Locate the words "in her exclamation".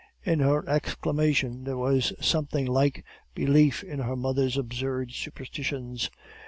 0.23-1.63